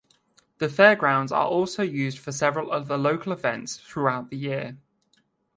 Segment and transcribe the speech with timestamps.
[0.57, 4.77] The fairgrounds are also used for several other local events throughout the year.